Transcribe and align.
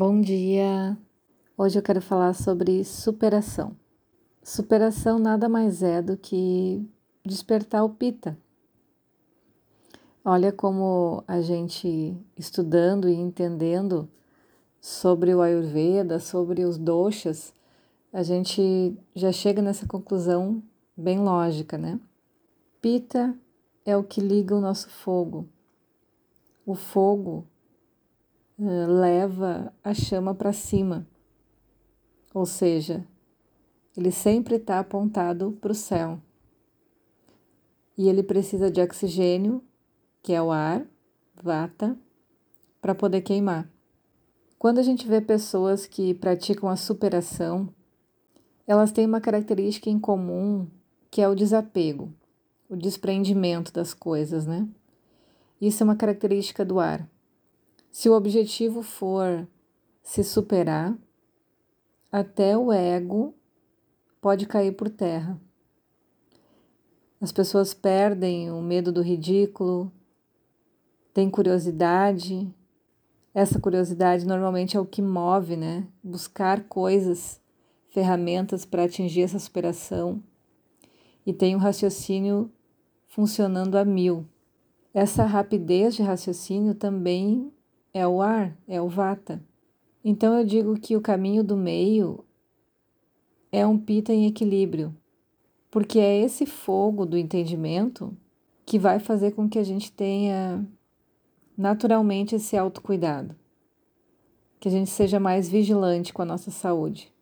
Bom 0.00 0.20
dia! 0.20 0.96
Hoje 1.56 1.76
eu 1.76 1.82
quero 1.82 2.00
falar 2.00 2.32
sobre 2.32 2.84
superação. 2.84 3.76
Superação 4.44 5.18
nada 5.18 5.48
mais 5.48 5.82
é 5.82 6.00
do 6.00 6.16
que 6.16 6.88
despertar 7.26 7.82
o 7.84 7.88
pita. 7.88 8.38
Olha 10.24 10.52
como 10.52 11.24
a 11.26 11.40
gente 11.40 12.16
estudando 12.36 13.08
e 13.08 13.14
entendendo 13.14 14.08
sobre 14.80 15.34
o 15.34 15.42
Ayurveda, 15.42 16.20
sobre 16.20 16.64
os 16.64 16.78
doshas, 16.78 17.52
a 18.12 18.22
gente 18.22 18.96
já 19.16 19.32
chega 19.32 19.60
nessa 19.60 19.84
conclusão 19.84 20.62
bem 20.96 21.18
lógica, 21.18 21.76
né? 21.76 21.98
Pita 22.80 23.34
é 23.84 23.96
o 23.96 24.04
que 24.04 24.20
liga 24.20 24.54
o 24.54 24.60
nosso 24.60 24.88
fogo. 24.88 25.48
O 26.64 26.76
fogo 26.76 27.44
leva 28.58 29.72
a 29.84 29.94
chama 29.94 30.34
para 30.34 30.52
cima, 30.52 31.06
ou 32.34 32.44
seja, 32.44 33.06
ele 33.96 34.10
sempre 34.10 34.56
está 34.56 34.80
apontado 34.80 35.52
para 35.60 35.72
o 35.72 35.74
céu. 35.74 36.20
E 37.96 38.08
ele 38.08 38.22
precisa 38.22 38.70
de 38.70 38.80
oxigênio, 38.80 39.62
que 40.22 40.32
é 40.32 40.42
o 40.42 40.50
ar, 40.50 40.84
vata, 41.42 41.96
para 42.80 42.94
poder 42.94 43.22
queimar. 43.22 43.68
Quando 44.58 44.78
a 44.78 44.82
gente 44.82 45.06
vê 45.06 45.20
pessoas 45.20 45.86
que 45.86 46.14
praticam 46.14 46.68
a 46.68 46.76
superação, 46.76 47.72
elas 48.66 48.92
têm 48.92 49.06
uma 49.06 49.20
característica 49.20 49.88
em 49.88 49.98
comum 49.98 50.68
que 51.10 51.22
é 51.22 51.28
o 51.28 51.34
desapego, 51.34 52.12
o 52.68 52.76
desprendimento 52.76 53.72
das 53.72 53.94
coisas, 53.94 54.46
né? 54.46 54.68
Isso 55.60 55.82
é 55.82 55.84
uma 55.84 55.96
característica 55.96 56.64
do 56.64 56.78
ar. 56.78 57.08
Se 57.90 58.08
o 58.08 58.14
objetivo 58.14 58.82
for 58.82 59.46
se 60.02 60.22
superar, 60.22 60.96
até 62.10 62.56
o 62.56 62.72
ego 62.72 63.34
pode 64.20 64.46
cair 64.46 64.72
por 64.72 64.88
terra. 64.88 65.40
As 67.20 67.32
pessoas 67.32 67.74
perdem 67.74 68.50
o 68.50 68.62
medo 68.62 68.92
do 68.92 69.02
ridículo, 69.02 69.92
têm 71.12 71.28
curiosidade. 71.28 72.48
Essa 73.34 73.60
curiosidade 73.60 74.24
normalmente 74.24 74.76
é 74.76 74.80
o 74.80 74.86
que 74.86 75.02
move, 75.02 75.56
né? 75.56 75.86
Buscar 76.02 76.64
coisas, 76.64 77.40
ferramentas 77.90 78.64
para 78.64 78.84
atingir 78.84 79.22
essa 79.22 79.38
superação. 79.38 80.22
E 81.26 81.32
tem 81.32 81.56
o 81.56 81.58
raciocínio 81.58 82.50
funcionando 83.08 83.76
a 83.76 83.84
mil. 83.84 84.24
Essa 84.94 85.24
rapidez 85.24 85.96
de 85.96 86.02
raciocínio 86.02 86.74
também 86.74 87.52
é 87.98 88.06
o 88.06 88.22
ar, 88.22 88.56
é 88.68 88.80
o 88.80 88.88
vata. 88.88 89.42
Então 90.04 90.38
eu 90.38 90.44
digo 90.44 90.78
que 90.78 90.96
o 90.96 91.00
caminho 91.00 91.42
do 91.42 91.56
meio 91.56 92.24
é 93.50 93.66
um 93.66 93.76
pita 93.76 94.12
em 94.12 94.26
equilíbrio, 94.26 94.94
porque 95.70 95.98
é 95.98 96.20
esse 96.20 96.46
fogo 96.46 97.04
do 97.04 97.18
entendimento 97.18 98.16
que 98.64 98.78
vai 98.78 99.00
fazer 99.00 99.32
com 99.32 99.48
que 99.48 99.58
a 99.58 99.64
gente 99.64 99.90
tenha 99.90 100.64
naturalmente 101.56 102.36
esse 102.36 102.56
autocuidado, 102.56 103.34
que 104.60 104.68
a 104.68 104.70
gente 104.70 104.90
seja 104.90 105.18
mais 105.18 105.48
vigilante 105.48 106.12
com 106.12 106.22
a 106.22 106.26
nossa 106.26 106.52
saúde. 106.52 107.12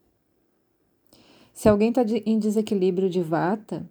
Se 1.54 1.70
alguém 1.70 1.88
está 1.88 2.02
em 2.26 2.38
desequilíbrio 2.38 3.08
de 3.08 3.22
vata, 3.22 3.88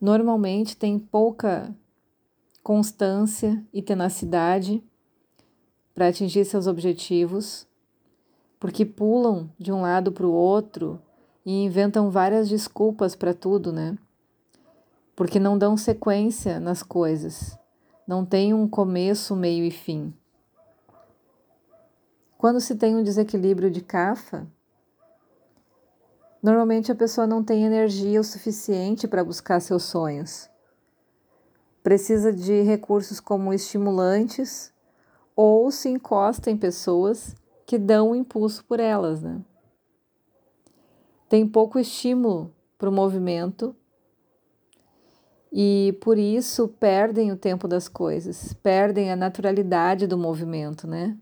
normalmente 0.00 0.76
tem 0.76 0.96
pouca 0.96 1.74
constância 2.62 3.62
e 3.72 3.82
tenacidade 3.82 4.80
para 5.94 6.08
atingir 6.08 6.44
seus 6.44 6.66
objetivos, 6.66 7.66
porque 8.58 8.84
pulam 8.84 9.48
de 9.58 9.70
um 9.70 9.82
lado 9.82 10.10
para 10.10 10.26
o 10.26 10.32
outro 10.32 11.00
e 11.46 11.64
inventam 11.64 12.10
várias 12.10 12.48
desculpas 12.48 13.14
para 13.14 13.32
tudo, 13.32 13.72
né? 13.72 13.96
Porque 15.14 15.38
não 15.38 15.56
dão 15.56 15.76
sequência 15.76 16.58
nas 16.58 16.82
coisas, 16.82 17.56
não 18.06 18.24
tem 18.24 18.52
um 18.52 18.66
começo, 18.66 19.36
meio 19.36 19.64
e 19.64 19.70
fim. 19.70 20.12
Quando 22.36 22.60
se 22.60 22.74
tem 22.74 22.96
um 22.96 23.02
desequilíbrio 23.02 23.70
de 23.70 23.80
cafa, 23.80 24.46
normalmente 26.42 26.90
a 26.90 26.94
pessoa 26.94 27.26
não 27.26 27.44
tem 27.44 27.64
energia 27.64 28.20
o 28.20 28.24
suficiente 28.24 29.06
para 29.06 29.24
buscar 29.24 29.60
seus 29.60 29.84
sonhos. 29.84 30.50
Precisa 31.82 32.32
de 32.32 32.62
recursos 32.62 33.20
como 33.20 33.54
estimulantes 33.54 34.73
ou 35.36 35.70
se 35.70 35.88
encosta 35.88 36.50
em 36.50 36.56
pessoas 36.56 37.34
que 37.66 37.78
dão 37.78 38.10
um 38.10 38.14
impulso 38.14 38.64
por 38.64 38.78
elas, 38.78 39.22
né? 39.22 39.40
Tem 41.28 41.46
pouco 41.46 41.78
estímulo 41.78 42.52
para 42.78 42.88
o 42.88 42.92
movimento 42.92 43.74
e 45.52 45.96
por 46.00 46.18
isso 46.18 46.68
perdem 46.68 47.32
o 47.32 47.36
tempo 47.36 47.66
das 47.66 47.88
coisas, 47.88 48.52
perdem 48.54 49.10
a 49.10 49.16
naturalidade 49.16 50.06
do 50.06 50.18
movimento, 50.18 50.86
né? 50.86 51.16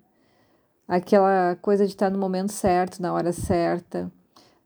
Aquela 0.88 1.56
coisa 1.62 1.86
de 1.86 1.92
estar 1.92 2.10
no 2.10 2.18
momento 2.18 2.50
certo, 2.50 3.00
na 3.00 3.12
hora 3.12 3.32
certa. 3.32 4.10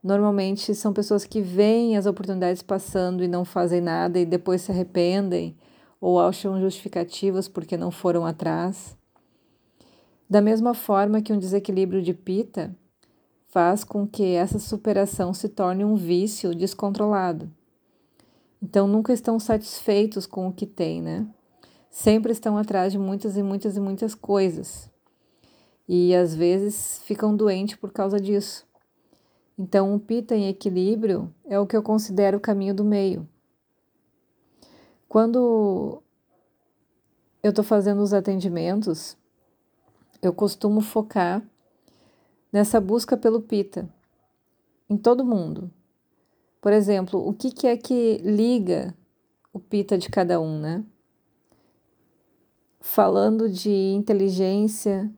Normalmente 0.02 0.74
são 0.74 0.92
pessoas 0.92 1.24
que 1.24 1.40
veem 1.40 1.96
as 1.96 2.06
oportunidades 2.06 2.62
passando 2.62 3.22
e 3.22 3.28
não 3.28 3.44
fazem 3.44 3.80
nada 3.80 4.18
e 4.18 4.24
depois 4.24 4.62
se 4.62 4.72
arrependem 4.72 5.56
ou 6.00 6.20
acham 6.20 6.60
justificativas 6.60 7.48
porque 7.48 7.76
não 7.76 7.90
foram 7.90 8.24
atrás. 8.24 8.96
Da 10.28 10.40
mesma 10.40 10.74
forma 10.74 11.22
que 11.22 11.32
um 11.32 11.38
desequilíbrio 11.38 12.02
de 12.02 12.12
pita 12.12 12.76
faz 13.48 13.84
com 13.84 14.06
que 14.06 14.34
essa 14.34 14.58
superação 14.58 15.32
se 15.32 15.48
torne 15.48 15.84
um 15.84 15.94
vício 15.94 16.54
descontrolado. 16.54 17.50
Então 18.60 18.88
nunca 18.88 19.12
estão 19.12 19.38
satisfeitos 19.38 20.26
com 20.26 20.48
o 20.48 20.52
que 20.52 20.66
têm, 20.66 21.00
né? 21.00 21.26
Sempre 21.90 22.32
estão 22.32 22.58
atrás 22.58 22.92
de 22.92 22.98
muitas 22.98 23.36
e 23.36 23.42
muitas 23.42 23.76
e 23.76 23.80
muitas 23.80 24.14
coisas. 24.14 24.90
E 25.88 26.14
às 26.14 26.34
vezes 26.34 27.00
ficam 27.04 27.34
doentes 27.34 27.76
por 27.76 27.92
causa 27.92 28.20
disso. 28.20 28.66
Então, 29.58 29.94
um 29.94 29.98
pita 29.98 30.36
em 30.36 30.48
equilíbrio 30.48 31.32
é 31.46 31.58
o 31.58 31.66
que 31.66 31.74
eu 31.74 31.82
considero 31.82 32.36
o 32.36 32.40
caminho 32.40 32.74
do 32.74 32.84
meio. 32.84 33.26
Quando 35.08 36.02
eu 37.42 37.50
estou 37.50 37.64
fazendo 37.64 38.02
os 38.02 38.12
atendimentos, 38.12 39.16
eu 40.26 40.32
costumo 40.32 40.80
focar 40.80 41.42
nessa 42.52 42.80
busca 42.80 43.16
pelo 43.16 43.40
pita 43.40 43.88
em 44.88 44.96
todo 44.96 45.24
mundo. 45.24 45.70
Por 46.60 46.72
exemplo, 46.72 47.26
o 47.26 47.32
que, 47.32 47.50
que 47.50 47.66
é 47.66 47.76
que 47.76 48.18
liga 48.18 48.94
o 49.52 49.60
pita 49.60 49.96
de 49.96 50.08
cada 50.08 50.40
um, 50.40 50.58
né? 50.58 50.84
Falando 52.80 53.48
de 53.48 53.70
inteligência, 53.70 55.10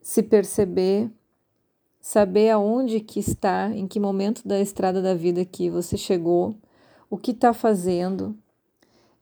se 0.00 0.22
perceber, 0.22 1.10
saber 2.00 2.50
aonde 2.50 3.00
que 3.00 3.20
está, 3.20 3.70
em 3.74 3.86
que 3.86 3.98
momento 3.98 4.46
da 4.46 4.60
estrada 4.60 5.02
da 5.02 5.14
vida 5.14 5.44
que 5.44 5.68
você 5.70 5.96
chegou, 5.96 6.56
o 7.10 7.16
que 7.16 7.30
está 7.30 7.52
fazendo, 7.52 8.36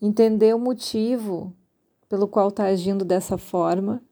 entender 0.01 0.55
o 0.55 0.59
motivo 0.59 1.53
pelo 2.09 2.29
qual 2.29 2.49
está 2.49 2.65
agindo 2.67 3.05
dessa 3.05 3.39
forma 3.39 4.03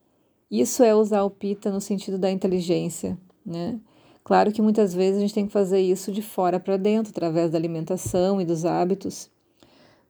isso 0.60 0.82
é 0.82 0.94
usar 0.94 1.22
o 1.22 1.31
pita 1.31 1.70
no 1.70 1.81
sentido 1.81 2.19
da 2.19 2.31
inteligência, 2.31 3.16
né? 3.44 3.81
Claro 4.22 4.52
que 4.52 4.60
muitas 4.60 4.93
vezes 4.93 5.16
a 5.16 5.20
gente 5.22 5.32
tem 5.32 5.46
que 5.46 5.52
fazer 5.52 5.81
isso 5.81 6.12
de 6.12 6.20
fora 6.20 6.60
para 6.60 6.76
dentro, 6.76 7.10
através 7.10 7.50
da 7.50 7.56
alimentação 7.56 8.38
e 8.38 8.44
dos 8.44 8.66
hábitos. 8.66 9.31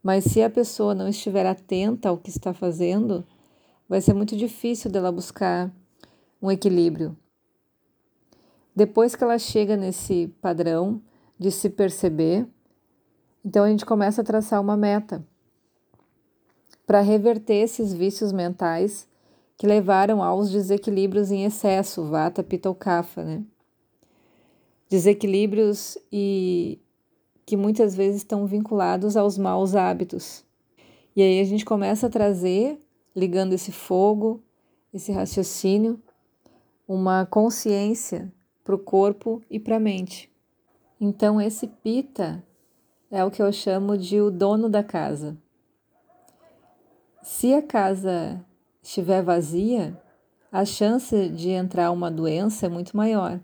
Mas 0.03 0.25
se 0.25 0.43
a 0.43 0.49
pessoa 0.49 0.93
não 0.93 1.07
estiver 1.07 1.45
atenta 1.45 2.09
ao 2.09 2.17
que 2.17 2.29
está 2.29 2.53
fazendo, 2.53 3.25
vai 3.87 4.01
ser 4.01 4.13
muito 4.13 4.35
difícil 4.35 4.91
dela 4.91 5.13
buscar 5.13 5.73
um 6.41 6.51
equilíbrio. 6.51 7.17
Depois 8.75 9.15
que 9.15 9.23
ela 9.23 9.39
chega 9.39 9.77
nesse 9.77 10.27
padrão 10.41 11.01
de 11.39 11.51
se 11.51 11.69
perceber, 11.69 12.45
então 13.45 13.63
a 13.63 13.69
gente 13.69 13.85
começa 13.85 14.21
a 14.21 14.25
traçar 14.25 14.59
uma 14.59 14.75
meta 14.75 15.25
para 16.85 16.99
reverter 16.99 17.55
esses 17.55 17.93
vícios 17.93 18.33
mentais 18.33 19.07
que 19.57 19.67
levaram 19.67 20.21
aos 20.23 20.49
desequilíbrios 20.49 21.31
em 21.31 21.45
excesso, 21.45 22.05
vata, 22.05 22.43
pitta 22.43 22.69
ou 22.69 22.75
kapha, 22.75 23.23
né? 23.23 23.43
Desequilíbrios 24.89 25.97
e 26.11 26.79
que 27.45 27.57
muitas 27.57 27.95
vezes 27.95 28.17
estão 28.17 28.45
vinculados 28.45 29.17
aos 29.17 29.37
maus 29.37 29.75
hábitos. 29.75 30.43
E 31.15 31.21
aí 31.21 31.39
a 31.39 31.43
gente 31.43 31.65
começa 31.65 32.07
a 32.07 32.09
trazer, 32.09 32.79
ligando 33.15 33.53
esse 33.53 33.71
fogo, 33.71 34.41
esse 34.93 35.11
raciocínio, 35.11 36.01
uma 36.87 37.25
consciência 37.25 38.31
para 38.63 38.75
o 38.75 38.79
corpo 38.79 39.41
e 39.49 39.59
para 39.59 39.77
a 39.77 39.79
mente. 39.79 40.31
Então, 40.99 41.41
esse 41.41 41.67
pita 41.67 42.43
é 43.11 43.23
o 43.23 43.31
que 43.31 43.41
eu 43.41 43.51
chamo 43.51 43.97
de 43.97 44.21
o 44.21 44.31
dono 44.31 44.69
da 44.69 44.83
casa. 44.83 45.37
Se 47.21 47.53
a 47.53 47.61
casa 47.61 48.43
estiver 48.83 49.23
vazia, 49.23 49.97
a 50.51 50.65
chance 50.65 51.29
de 51.29 51.49
entrar 51.49 51.89
uma 51.89 52.11
doença 52.11 52.65
é 52.67 52.69
muito 52.69 52.95
maior. 52.95 53.39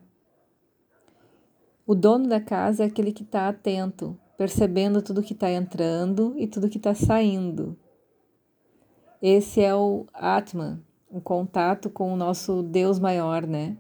O 1.88 1.96
dono 1.96 2.28
da 2.28 2.40
casa 2.40 2.84
é 2.84 2.86
aquele 2.86 3.12
que 3.12 3.24
está 3.24 3.48
atento, 3.48 4.16
percebendo 4.38 5.02
tudo 5.02 5.24
que 5.24 5.34
está 5.34 5.50
entrando 5.50 6.36
e 6.38 6.46
tudo 6.46 6.70
que 6.70 6.78
está 6.78 6.94
saindo. 6.94 7.76
Esse 9.22 9.62
é 9.62 9.74
o 9.74 10.06
Atman, 10.14 10.84
o 11.10 11.20
contato 11.20 11.90
com 11.90 12.14
o 12.14 12.16
nosso 12.16 12.62
Deus 12.62 13.00
maior, 13.00 13.48
né? 13.48 13.76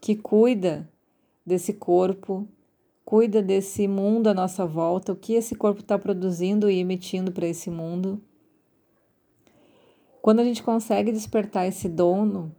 Que 0.00 0.16
cuida 0.16 0.88
desse 1.46 1.72
corpo, 1.72 2.48
cuida 3.04 3.40
desse 3.40 3.86
mundo 3.86 4.26
à 4.26 4.34
nossa 4.34 4.66
volta, 4.66 5.12
o 5.12 5.16
que 5.16 5.34
esse 5.34 5.54
corpo 5.54 5.80
está 5.80 5.98
produzindo 5.98 6.68
e 6.68 6.78
emitindo 6.78 7.30
para 7.30 7.46
esse 7.46 7.70
mundo. 7.70 8.20
Quando 10.22 10.38
a 10.38 10.44
gente 10.44 10.62
consegue 10.62 11.10
despertar 11.10 11.66
esse 11.66 11.88
dono, 11.88 12.54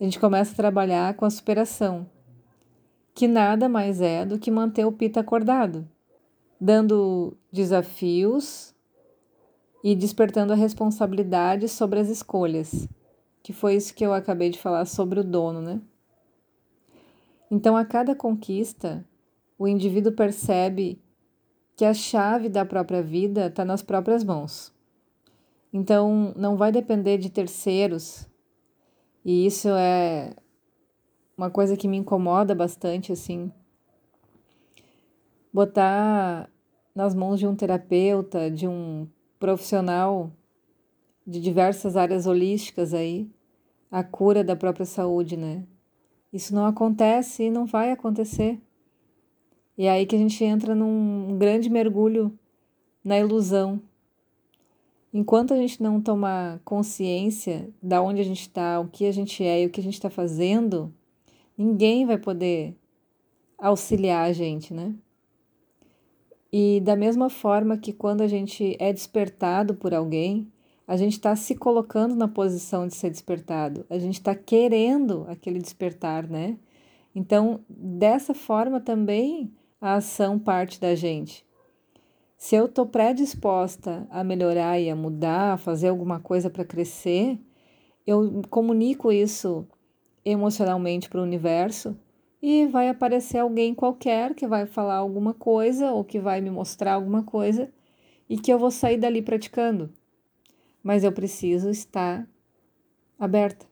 a 0.00 0.04
gente 0.04 0.18
começa 0.18 0.52
a 0.52 0.56
trabalhar 0.56 1.14
com 1.14 1.26
a 1.26 1.30
superação 1.30 2.08
que 3.14 3.28
nada 3.28 3.68
mais 3.68 4.00
é 4.00 4.26
do 4.26 4.38
que 4.38 4.50
manter 4.50 4.84
o 4.84 4.90
Pita 4.90 5.20
acordado, 5.20 5.86
dando 6.60 7.36
desafios 7.52 8.74
e 9.84 9.94
despertando 9.94 10.52
a 10.52 10.56
responsabilidade 10.56 11.68
sobre 11.68 12.00
as 12.00 12.08
escolhas, 12.08 12.88
que 13.42 13.52
foi 13.52 13.76
isso 13.76 13.94
que 13.94 14.04
eu 14.04 14.12
acabei 14.12 14.50
de 14.50 14.58
falar 14.58 14.86
sobre 14.86 15.20
o 15.20 15.24
dono, 15.24 15.60
né? 15.60 15.80
Então, 17.50 17.76
a 17.76 17.84
cada 17.84 18.16
conquista, 18.16 19.06
o 19.56 19.68
indivíduo 19.68 20.12
percebe 20.12 21.00
que 21.76 21.84
a 21.84 21.94
chave 21.94 22.48
da 22.48 22.64
própria 22.64 23.02
vida 23.02 23.46
está 23.46 23.64
nas 23.64 23.82
próprias 23.82 24.24
mãos. 24.24 24.73
Então, 25.76 26.32
não 26.36 26.56
vai 26.56 26.70
depender 26.70 27.18
de 27.18 27.28
terceiros, 27.28 28.28
e 29.24 29.44
isso 29.44 29.68
é 29.70 30.32
uma 31.36 31.50
coisa 31.50 31.76
que 31.76 31.88
me 31.88 31.96
incomoda 31.96 32.54
bastante, 32.54 33.10
assim, 33.10 33.50
botar 35.52 36.48
nas 36.94 37.12
mãos 37.12 37.40
de 37.40 37.46
um 37.48 37.56
terapeuta, 37.56 38.48
de 38.48 38.68
um 38.68 39.08
profissional 39.40 40.30
de 41.26 41.40
diversas 41.40 41.96
áreas 41.96 42.24
holísticas 42.24 42.94
aí, 42.94 43.28
a 43.90 44.04
cura 44.04 44.44
da 44.44 44.54
própria 44.54 44.86
saúde, 44.86 45.36
né? 45.36 45.64
Isso 46.32 46.54
não 46.54 46.66
acontece 46.66 47.44
e 47.44 47.50
não 47.50 47.66
vai 47.66 47.90
acontecer. 47.90 48.60
E 49.76 49.86
é 49.86 49.90
aí 49.90 50.06
que 50.06 50.14
a 50.14 50.18
gente 50.20 50.44
entra 50.44 50.72
num 50.72 51.36
grande 51.36 51.68
mergulho 51.68 52.32
na 53.02 53.18
ilusão. 53.18 53.82
Enquanto 55.14 55.54
a 55.54 55.56
gente 55.56 55.82
não 55.82 56.00
tomar 56.00 56.58
consciência 56.64 57.70
da 57.80 58.02
onde 58.02 58.20
a 58.20 58.24
gente 58.24 58.42
está, 58.42 58.78
o 58.80 58.88
que 58.88 59.06
a 59.06 59.12
gente 59.12 59.42
é 59.42 59.62
e 59.62 59.66
o 59.66 59.70
que 59.70 59.80
a 59.80 59.82
gente 59.82 59.94
está 59.94 60.10
fazendo, 60.10 60.92
Ninguém 61.56 62.04
vai 62.04 62.18
poder 62.18 62.76
auxiliar 63.56 64.28
a 64.28 64.32
gente, 64.32 64.74
né? 64.74 64.92
E 66.52 66.80
da 66.80 66.96
mesma 66.96 67.30
forma 67.30 67.78
que 67.78 67.92
quando 67.92 68.22
a 68.22 68.26
gente 68.26 68.76
é 68.80 68.92
despertado 68.92 69.74
por 69.74 69.94
alguém, 69.94 70.52
a 70.86 70.96
gente 70.96 71.12
está 71.12 71.34
se 71.34 71.54
colocando 71.54 72.14
na 72.14 72.28
posição 72.28 72.86
de 72.86 72.94
ser 72.94 73.10
despertado, 73.10 73.86
a 73.88 73.98
gente 73.98 74.14
está 74.14 74.34
querendo 74.34 75.24
aquele 75.28 75.58
despertar, 75.58 76.28
né? 76.28 76.58
Então, 77.14 77.60
dessa 77.68 78.34
forma 78.34 78.80
também 78.80 79.52
a 79.80 79.94
ação 79.94 80.38
parte 80.38 80.80
da 80.80 80.94
gente. 80.94 81.46
Se 82.44 82.56
eu 82.56 82.66
estou 82.66 82.84
predisposta 82.84 84.06
a 84.10 84.22
melhorar 84.22 84.78
e 84.78 84.90
a 84.90 84.94
mudar, 84.94 85.54
a 85.54 85.56
fazer 85.56 85.88
alguma 85.88 86.20
coisa 86.20 86.50
para 86.50 86.62
crescer, 86.62 87.40
eu 88.06 88.42
comunico 88.50 89.10
isso 89.10 89.66
emocionalmente 90.22 91.08
para 91.08 91.20
o 91.20 91.22
universo 91.22 91.98
e 92.42 92.66
vai 92.66 92.90
aparecer 92.90 93.38
alguém 93.38 93.74
qualquer 93.74 94.34
que 94.34 94.46
vai 94.46 94.66
falar 94.66 94.96
alguma 94.96 95.32
coisa 95.32 95.90
ou 95.90 96.04
que 96.04 96.20
vai 96.20 96.42
me 96.42 96.50
mostrar 96.50 96.92
alguma 96.92 97.22
coisa 97.22 97.72
e 98.28 98.36
que 98.36 98.52
eu 98.52 98.58
vou 98.58 98.70
sair 98.70 98.98
dali 98.98 99.22
praticando. 99.22 99.90
Mas 100.82 101.02
eu 101.02 101.12
preciso 101.12 101.70
estar 101.70 102.28
aberta. 103.18 103.64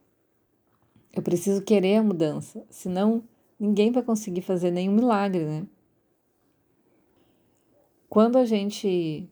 Eu 1.13 1.21
preciso 1.21 1.61
querer 1.61 1.97
a 1.97 2.03
mudança, 2.03 2.65
senão 2.71 3.23
ninguém 3.61 3.93
vai 3.93 4.03
conseguir 4.03 4.41
fazer 4.41 4.71
nenhum 4.71 4.95
milagre, 4.95 5.45
né? 5.45 5.67
Quando 8.13 8.37
a 8.37 8.45
gente 8.45 9.27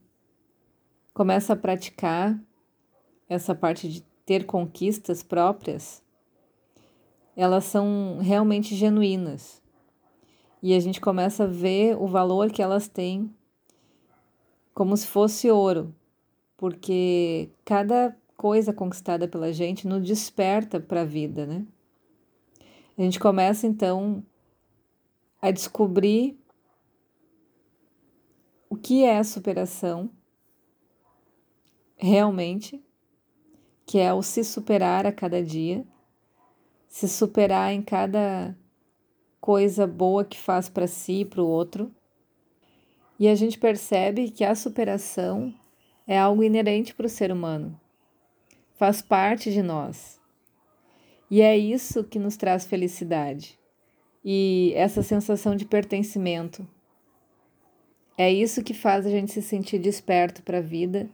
começa 1.12 1.53
a 1.53 1.56
praticar 1.56 2.41
essa 3.29 3.55
parte 3.55 3.87
de 3.87 4.00
ter 4.25 4.47
conquistas 4.47 5.23
próprias, 5.23 6.03
elas 7.37 7.65
são 7.65 8.21
realmente 8.23 8.75
genuínas. 8.75 9.61
E 10.62 10.73
a 10.73 10.81
gente 10.81 10.99
começa 10.99 11.44
a 11.44 11.47
ver 11.47 11.94
o 11.99 12.06
valor 12.06 12.50
que 12.50 12.62
elas 12.62 12.88
têm 12.88 13.31
como 14.73 14.97
se 14.97 15.06
fosse 15.06 15.50
ouro, 15.50 15.94
porque 16.56 17.50
cada 17.67 18.17
coisa 18.35 18.73
conquistada 18.73 19.29
pela 19.29 19.53
gente 19.53 19.87
nos 19.87 20.03
desperta 20.03 20.81
para 20.81 21.03
a 21.03 21.05
vida, 21.05 21.44
né? 21.44 21.67
A 22.97 23.03
gente 23.03 23.21
começa 23.21 23.67
então 23.67 24.25
a 25.38 25.50
descobrir 25.50 26.40
que 28.82 29.05
é 29.05 29.19
a 29.19 29.25
superação 29.25 30.11
realmente, 31.97 32.82
que 33.87 33.99
é 33.99 34.12
o 34.12 34.23
se 34.23 34.43
superar 34.43 35.06
a 35.06 35.12
cada 35.12 35.43
dia 35.43 35.87
se 36.91 37.09
superar 37.09 37.73
em 37.73 37.81
cada 37.81 38.55
coisa 39.41 39.87
boa 39.87 40.25
que 40.25 40.37
faz 40.37 40.69
para 40.69 40.88
si 40.88 41.21
e 41.21 41.25
para 41.25 41.41
o 41.41 41.47
outro. 41.47 41.94
E 43.19 43.29
a 43.29 43.35
gente 43.35 43.59
percebe 43.59 44.29
que 44.31 44.44
a 44.44 44.55
superação 44.55 45.55
é 46.06 46.19
algo 46.19 46.43
inerente 46.43 46.93
para 46.93 47.06
o 47.06 47.09
ser 47.09 47.31
humano, 47.31 47.81
faz 48.75 49.01
parte 49.01 49.53
de 49.53 49.63
nós. 49.63 50.20
E 51.31 51.41
é 51.41 51.56
isso 51.56 52.03
que 52.03 52.19
nos 52.19 52.37
traz 52.37 52.67
felicidade 52.67 53.56
e 54.25 54.72
essa 54.75 55.01
sensação 55.01 55.55
de 55.55 55.65
pertencimento. 55.65 56.67
É 58.22 58.31
isso 58.31 58.62
que 58.62 58.74
faz 58.74 59.06
a 59.06 59.10
gente 59.10 59.32
se 59.32 59.41
sentir 59.41 59.79
desperto 59.79 60.43
para 60.43 60.58
a 60.58 60.60
vida 60.60 61.08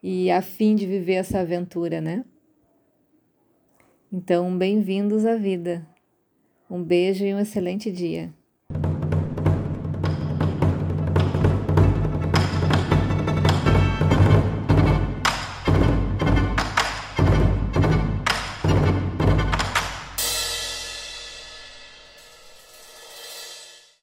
e 0.00 0.30
a 0.30 0.40
fim 0.40 0.76
de 0.76 0.86
viver 0.86 1.14
essa 1.14 1.40
aventura, 1.40 2.00
né? 2.00 2.24
Então, 4.12 4.56
bem-vindos 4.56 5.26
à 5.26 5.34
vida. 5.34 5.84
Um 6.70 6.80
beijo 6.80 7.24
e 7.24 7.34
um 7.34 7.40
excelente 7.40 7.90
dia. 7.90 8.32